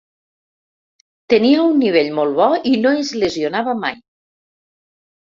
Tenia 1.35 1.67
un 1.67 1.77
nivell 1.83 2.11
molt 2.21 2.41
bo 2.41 2.49
i 2.73 2.75
no 2.87 2.97
es 3.05 3.15
lesionava 3.23 3.81
mai. 3.87 4.05